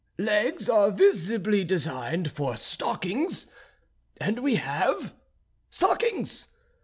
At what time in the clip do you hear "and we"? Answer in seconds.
4.19-4.55